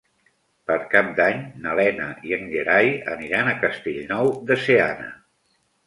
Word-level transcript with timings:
Per 0.71 0.77
Cap 0.93 1.11
d'Any 1.19 1.43
na 1.67 1.75
Lena 1.81 2.09
i 2.31 2.35
en 2.39 2.49
Gerai 2.55 2.91
aniran 3.15 3.53
a 3.53 3.57
Castellnou 3.63 4.37
de 4.51 4.63
Seana. 4.67 5.17